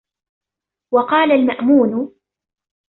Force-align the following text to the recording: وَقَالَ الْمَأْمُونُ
وَقَالَ 0.93 1.31
الْمَأْمُونُ 1.31 2.13